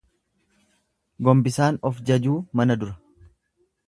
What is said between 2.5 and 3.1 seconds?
mana dura.